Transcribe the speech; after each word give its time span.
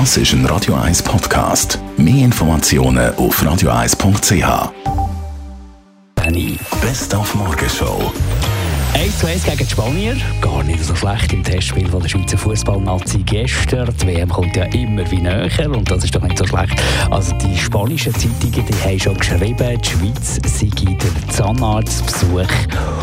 Das 0.00 0.16
ist 0.16 0.32
ein 0.32 0.44
Radio 0.46 0.74
1 0.74 1.04
Podcast. 1.04 1.78
Mehr 1.96 2.24
Informationen 2.24 3.14
auf 3.14 3.40
radio1.ch. 3.40 4.72
Benny, 6.16 6.58
Best 6.82 7.14
auf 7.14 7.32
Morgenshow. 7.36 8.12
1 9.04 9.18
zu 9.18 9.26
1 9.26 9.44
gegen 9.44 9.58
die 9.58 9.66
Spanier. 9.66 10.16
Gar 10.40 10.64
nicht 10.64 10.82
so 10.82 10.94
schlecht 10.94 11.30
im 11.34 11.44
Testspiel 11.44 11.86
von 11.90 12.00
der 12.00 12.08
Schweizer 12.08 12.38
Fußballnazi 12.38 13.18
gestern. 13.18 13.94
Die 14.00 14.06
WM 14.06 14.30
kommt 14.30 14.56
ja 14.56 14.64
immer 14.72 15.10
wie 15.10 15.18
näher 15.20 15.70
und 15.70 15.90
das 15.90 16.04
ist 16.04 16.14
doch 16.14 16.22
nicht 16.22 16.38
so 16.38 16.46
schlecht. 16.46 16.82
Also 17.10 17.34
die 17.34 17.54
spanischen 17.54 18.14
Zeitungen 18.14 18.64
die 18.64 18.74
haben 18.82 18.98
schon 18.98 19.18
geschrieben, 19.18 19.78
die 19.78 19.86
Schweiz 19.86 20.40
sei 20.46 20.70
der 20.94 21.34
Zahnarztbesuch 21.34 22.48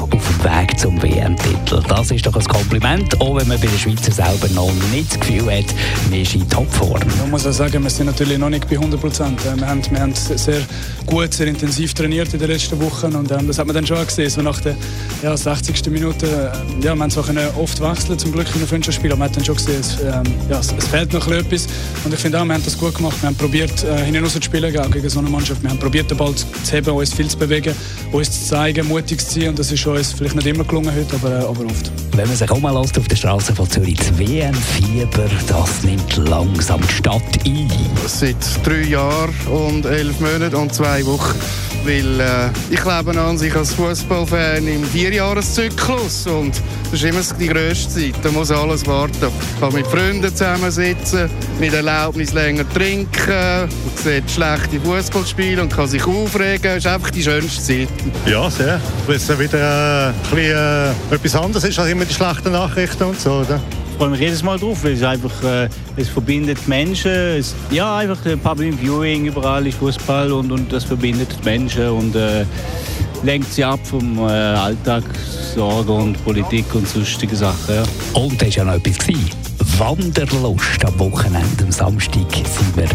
auf 0.00 0.08
dem 0.10 0.44
Weg 0.44 0.78
zum 0.78 1.02
WM-Titel. 1.02 1.82
Das 1.86 2.10
ist 2.10 2.24
doch 2.24 2.34
ein 2.34 2.44
Kompliment, 2.44 3.20
auch 3.20 3.36
wenn 3.36 3.48
man 3.48 3.60
bei 3.60 3.66
den 3.66 3.78
Schweizer 3.78 4.12
selber 4.12 4.48
noch 4.54 4.72
nicht 4.92 5.10
das 5.10 5.20
Gefühl 5.20 5.52
hat, 5.52 5.66
man 6.08 6.18
ist 6.18 6.34
in 6.34 6.48
Topform. 6.48 7.02
Man 7.18 7.30
muss 7.30 7.46
auch 7.46 7.52
sagen, 7.52 7.82
wir 7.82 7.90
sind 7.90 8.06
natürlich 8.06 8.38
noch 8.38 8.48
nicht 8.48 8.66
bei 8.70 8.76
100 8.76 8.98
Prozent. 8.98 9.38
Wir 9.44 9.68
haben, 9.68 9.82
wir 9.90 10.00
haben 10.00 10.14
sehr 10.14 10.62
gut, 11.04 11.34
sehr 11.34 11.48
intensiv 11.48 11.92
trainiert 11.92 12.32
in 12.32 12.40
den 12.40 12.48
letzten 12.48 12.80
Wochen 12.80 13.14
und 13.14 13.30
ähm, 13.32 13.46
das 13.46 13.58
hat 13.58 13.66
man 13.66 13.74
dann 13.74 13.86
schon 13.86 14.02
gesehen, 14.06 14.30
so 14.30 14.40
nach 14.40 14.60
der 14.60 14.76
ja, 15.22 15.36
60 15.36 15.76
letzten 15.90 15.92
Minuten, 15.92 16.26
äh, 16.26 16.84
ja, 16.84 16.94
wir 16.94 17.02
haben 17.02 17.10
zwar 17.10 17.24
oft 17.58 17.80
wechseln 17.80 18.18
zum 18.18 18.32
Glück 18.32 18.46
in 18.54 18.60
den 18.60 18.68
Freundschaftsspielen, 18.68 19.12
aber 19.12 19.20
man 19.20 19.28
hat 19.28 19.36
dann 19.36 19.44
schon 19.44 19.56
gesehen, 19.56 19.80
es, 19.80 19.98
ähm, 20.00 20.22
ja, 20.48 20.60
es, 20.60 20.72
es, 20.76 20.88
fehlt 20.88 21.12
noch 21.12 21.26
etwas. 21.28 21.66
Und 22.04 22.14
ich 22.14 22.20
finde 22.20 22.40
auch, 22.40 22.44
wir 22.44 22.54
haben 22.54 22.64
das 22.64 22.78
gut 22.78 22.94
gemacht. 22.94 23.20
Wir 23.20 23.28
haben 23.28 23.36
probiert, 23.36 23.84
äh, 23.84 24.04
hinten 24.04 24.22
raus 24.22 24.32
zu 24.32 24.42
spielen 24.42 24.72
gegen 24.72 25.08
so 25.08 25.18
eine 25.18 25.30
Mannschaft. 25.30 25.62
Wir 25.62 25.70
haben 25.70 25.78
probiert, 25.78 26.10
den 26.10 26.16
Ball 26.16 26.34
zu 26.34 26.46
heben, 26.72 26.90
uns 26.90 27.12
viel 27.12 27.28
zu 27.28 27.38
bewegen, 27.38 27.74
uns 28.12 28.30
zu 28.30 28.48
zeigen, 28.48 28.86
mutig 28.86 29.20
zu 29.20 29.40
sein. 29.40 29.50
Und 29.50 29.58
das 29.58 29.72
ist 29.72 29.86
uns 29.86 30.12
vielleicht 30.12 30.36
nicht 30.36 30.46
immer 30.46 30.64
gelungen 30.64 30.94
heute, 30.94 31.16
aber, 31.16 31.30
äh, 31.30 31.44
aber 31.44 31.64
oft. 31.66 31.90
Wenn 32.20 32.28
man 32.28 32.36
sich 32.36 32.50
auch 32.50 32.60
mal 32.60 32.78
lässt 32.78 32.98
auf 32.98 33.08
der 33.08 33.16
Straße 33.16 33.54
von 33.54 33.70
Zürich, 33.70 33.96
das 33.96 34.18
WM-Fieber, 34.18 35.24
das 35.46 35.82
nimmt 35.82 36.16
langsam 36.28 36.78
die 36.82 36.92
Stadt 36.92 37.22
ein. 37.46 37.70
Seit 38.06 38.36
drei 38.62 38.82
Jahren 38.82 39.34
und 39.46 39.86
elf 39.86 40.20
Monaten 40.20 40.56
und 40.56 40.74
zwei 40.74 41.06
Wochen 41.06 41.34
weil 41.84 42.20
äh, 42.20 42.50
ich 42.70 42.84
lebe 42.84 43.20
an 43.20 43.38
sich 43.38 43.54
als 43.54 43.74
Fußballfan 43.74 44.66
im 44.66 44.84
Vierjahreszyklus 44.84 46.26
und 46.26 46.54
das 46.90 47.02
ist 47.02 47.04
immer 47.04 47.38
die 47.38 47.48
grösste 47.48 48.00
Zeit. 48.00 48.14
Da 48.22 48.30
muss 48.30 48.50
alles 48.50 48.86
warten. 48.86 49.28
Ich 49.54 49.60
kann 49.60 49.72
mit 49.72 49.86
Freunden 49.86 50.28
zusammensitzen, 50.28 51.30
mit 51.58 51.72
Erlaubnis 51.72 52.32
länger 52.32 52.68
trinken, 52.70 53.28
man 53.28 53.68
sieht 53.94 54.30
schlechte 54.30 54.80
Fußballspiele 54.80 55.62
und 55.62 55.72
kann 55.72 55.88
sich 55.88 56.04
aufregen. 56.06 56.62
Das 56.62 56.78
ist 56.78 56.86
einfach 56.86 57.10
die 57.10 57.22
schönste 57.22 57.62
Zeit. 57.62 57.88
Ja, 58.26 58.50
sehr. 58.50 58.80
Weil 59.06 59.16
es 59.16 59.38
wieder 59.38 60.08
äh, 60.08 60.12
ein 60.12 60.14
bisschen, 60.30 60.56
äh, 61.10 61.14
etwas 61.14 61.36
anderes 61.36 61.64
ist 61.64 61.78
als 61.78 61.90
immer 61.90 62.04
die 62.10 62.14
schlechten 62.14 62.52
Nachrichten 62.52 63.04
und 63.04 63.20
so. 63.20 63.30
Oder? 63.40 63.60
freue 64.00 64.10
mich 64.10 64.20
jedes 64.20 64.42
Mal 64.42 64.58
drauf, 64.58 64.82
weil 64.82 64.92
es 64.92 65.02
einfach 65.02 65.42
äh, 65.44 65.68
es 65.96 66.08
verbindet 66.08 66.66
Menschen. 66.66 67.12
Es, 67.12 67.54
ja, 67.70 67.98
einfach 67.98 68.18
Public 68.42 68.80
Viewing 68.80 69.26
überall 69.26 69.66
ist 69.66 69.76
Fußball 69.76 70.32
und, 70.32 70.50
und 70.50 70.72
das 70.72 70.84
verbindet 70.84 71.28
Menschen 71.44 71.90
und 71.90 72.16
äh, 72.16 72.46
lenkt 73.22 73.52
sie 73.52 73.62
ab 73.62 73.80
vom 73.84 74.18
äh, 74.18 74.22
Alltag, 74.22 75.04
Sorgen 75.54 75.92
und 75.92 76.24
Politik 76.24 76.64
und 76.74 76.88
sonstige 76.88 77.36
Sachen. 77.36 77.74
Ja. 77.74 77.82
Und 78.14 78.40
da 78.40 78.46
war 78.46 78.52
ja 78.52 78.64
noch 78.64 78.74
etwas. 78.74 78.96
Wanderlust 79.78 80.84
am 80.84 80.98
Wochenende, 80.98 81.64
am 81.64 81.70
Samstag 81.70 82.32
sind 82.32 82.76
wir 82.76 82.88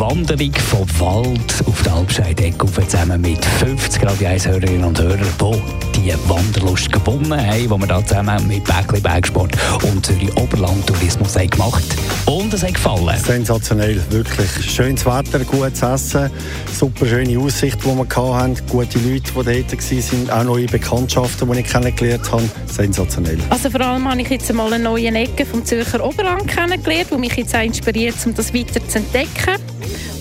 Wanderung 0.00 0.54
vom 0.54 0.88
Wald 0.98 1.54
auf 1.66 1.82
die 1.82 1.90
Alpscheidecke 1.90 2.66
zusammen 2.88 3.20
mit 3.20 3.44
50 3.44 4.02
Radio 4.02 4.28
1 4.28 4.48
Hörerinnen 4.48 4.84
und 4.84 4.98
Hörern, 4.98 5.20
die 5.38 6.00
die 6.00 6.14
Wanderlust 6.26 6.90
gewonnen 6.90 7.38
haben, 7.38 7.60
die 7.60 7.68
wir 7.68 7.86
da 7.86 8.02
zusammen 8.06 8.48
mit 8.48 8.64
Bäckli 8.64 8.98
Bergsport 8.98 9.54
und 9.82 10.06
Zürich 10.06 10.34
Oberland 10.38 10.86
Tourismus 10.86 11.36
haben 11.36 11.50
gemacht 11.50 11.84
Und 12.24 12.54
es 12.54 12.62
hat 12.62 12.72
gefallen. 12.72 13.14
Sensationell, 13.22 14.00
wirklich. 14.08 14.50
Schönes 14.72 15.04
Wetter, 15.04 15.40
gutes 15.40 15.82
Essen, 15.82 16.30
super 16.72 17.04
schöne 17.04 17.38
Aussicht, 17.38 17.78
die 17.84 17.86
wir 17.86 18.34
hatten, 18.34 18.56
gute 18.70 18.98
Leute, 19.00 19.20
die 19.20 19.34
dort 19.34 19.44
waren, 19.44 20.30
auch 20.30 20.44
neue 20.44 20.66
Bekanntschaften, 20.66 21.52
die 21.52 21.60
ich 21.60 21.66
kennengelernt 21.66 22.32
habe. 22.32 22.48
Sensationell. 22.64 23.38
Also 23.50 23.68
vor 23.68 23.82
allem 23.82 24.08
habe 24.10 24.22
ich 24.22 24.30
jetzt 24.30 24.50
mal 24.54 24.72
eine 24.72 24.82
neue 24.82 25.08
Ecke 25.08 25.44
vom 25.44 25.62
Zürcher 25.62 26.02
Oberland 26.02 26.48
kennengelernt, 26.48 27.08
die 27.12 27.18
mich 27.18 27.36
jetzt 27.36 27.54
auch 27.54 27.62
inspiriert, 27.62 28.14
um 28.24 28.34
das 28.34 28.54
weiter 28.54 28.80
zu 28.88 28.96
entdecken. 28.96 29.60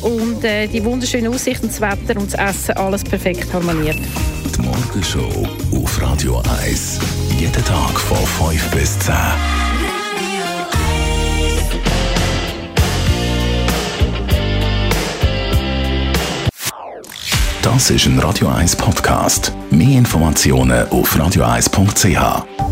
Und 0.02 0.44
äh, 0.44 0.68
die 0.68 0.84
wunderschöne 0.84 1.30
Aussicht 1.30 1.62
und 1.64 1.72
das 1.72 1.82
Wetter 1.82 2.20
und 2.20 2.34
das 2.34 2.56
Essen, 2.56 2.78
alles 2.78 3.04
perfekt 3.04 3.52
harmoniert. 3.54 3.98
Die 4.56 4.62
Morgenshow 4.62 5.48
auf 5.76 6.02
Radio 6.02 6.42
1. 6.64 7.00
Jeden 7.38 7.66
Tag 7.66 8.00
von 8.00 8.18
5 8.50 8.72
bis 8.72 9.00
10. 9.00 9.14
Das 17.62 17.90
ist 17.92 18.06
ein 18.08 18.20
Radio 18.20 18.48
1 18.48 18.76
Podcast. 18.76 19.54
Mehr 19.70 20.00
Informationen 20.00 20.88
auf 20.90 21.16
radio1.ch. 21.16 22.69